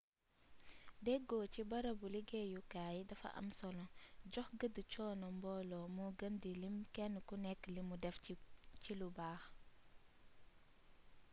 [1.05, 3.85] deggo ci barabu liggéeyukaay dafa am solo
[4.33, 8.17] jox gëdd coono mboolo moo gën di lim kenn ku nekk li mu def
[8.85, 9.41] ci lu baax